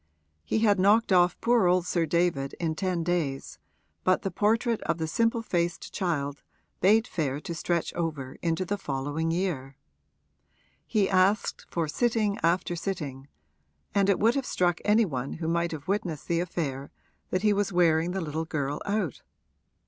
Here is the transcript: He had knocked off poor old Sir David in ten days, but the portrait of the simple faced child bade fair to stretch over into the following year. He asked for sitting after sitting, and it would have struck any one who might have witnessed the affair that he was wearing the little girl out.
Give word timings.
He 0.43 0.57
had 0.61 0.79
knocked 0.79 1.11
off 1.11 1.39
poor 1.41 1.67
old 1.67 1.85
Sir 1.85 2.07
David 2.07 2.53
in 2.59 2.73
ten 2.73 3.03
days, 3.03 3.59
but 4.03 4.23
the 4.23 4.31
portrait 4.31 4.81
of 4.81 4.97
the 4.97 5.05
simple 5.07 5.43
faced 5.43 5.93
child 5.93 6.41
bade 6.79 7.05
fair 7.05 7.39
to 7.41 7.53
stretch 7.53 7.93
over 7.93 8.33
into 8.41 8.65
the 8.65 8.79
following 8.79 9.29
year. 9.29 9.77
He 10.87 11.07
asked 11.07 11.67
for 11.69 11.87
sitting 11.87 12.39
after 12.41 12.75
sitting, 12.75 13.27
and 13.93 14.09
it 14.09 14.17
would 14.17 14.33
have 14.33 14.47
struck 14.47 14.81
any 14.83 15.05
one 15.05 15.33
who 15.33 15.47
might 15.47 15.71
have 15.71 15.87
witnessed 15.87 16.27
the 16.27 16.39
affair 16.39 16.89
that 17.29 17.43
he 17.43 17.53
was 17.53 17.71
wearing 17.71 18.09
the 18.09 18.21
little 18.21 18.45
girl 18.45 18.81
out. 18.87 19.21